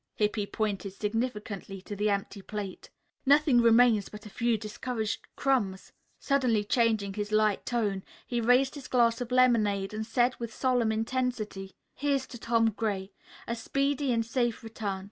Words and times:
Hippy 0.15 0.47
pointed 0.47 0.93
significantly 0.93 1.79
to 1.83 1.95
the 1.95 2.09
empty 2.09 2.41
plate. 2.41 2.89
"Nothing 3.23 3.61
remains 3.61 4.09
but 4.09 4.25
a 4.25 4.31
few 4.31 4.57
discouraged 4.57 5.27
crumbs." 5.35 5.93
Suddenly 6.19 6.63
changing 6.63 7.13
his 7.13 7.31
light 7.31 7.67
tone, 7.67 8.01
he 8.25 8.41
raised 8.41 8.73
his 8.73 8.87
glass 8.87 9.21
of 9.21 9.31
lemonade 9.31 9.93
and 9.93 10.03
said 10.03 10.35
with 10.37 10.51
solemn 10.51 10.91
intensity: 10.91 11.75
"Here's 11.93 12.25
to 12.29 12.39
Tom 12.39 12.71
Gray; 12.71 13.11
a 13.47 13.55
speedy 13.55 14.11
and 14.11 14.25
safe 14.25 14.63
return. 14.63 14.99